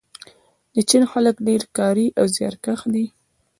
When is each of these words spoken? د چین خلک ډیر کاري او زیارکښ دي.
د 0.73 0.75
چین 0.89 1.03
خلک 1.11 1.35
ډیر 1.47 1.61
کاري 1.77 2.07
او 2.19 2.25
زیارکښ 2.35 2.81
دي. 2.93 3.05